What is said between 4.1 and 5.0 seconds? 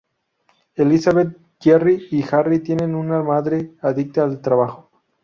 al trabajo.